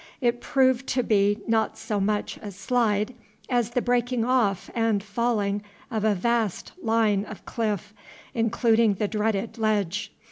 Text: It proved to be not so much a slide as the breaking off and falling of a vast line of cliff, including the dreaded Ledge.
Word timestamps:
It 0.19 0.41
proved 0.41 0.87
to 0.87 1.03
be 1.03 1.41
not 1.47 1.77
so 1.77 1.99
much 1.99 2.39
a 2.41 2.49
slide 2.49 3.13
as 3.49 3.69
the 3.69 3.83
breaking 3.83 4.25
off 4.25 4.67
and 4.73 5.03
falling 5.03 5.61
of 5.91 6.03
a 6.03 6.15
vast 6.15 6.71
line 6.81 7.23
of 7.25 7.45
cliff, 7.45 7.93
including 8.33 8.95
the 8.95 9.07
dreaded 9.07 9.59
Ledge. 9.59 10.11